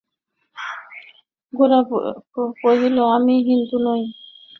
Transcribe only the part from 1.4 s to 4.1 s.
গোরা কহিল, আমি হিন্দু নই।